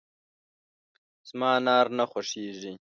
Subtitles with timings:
[1.29, 2.73] زما انار نه خوښېږي.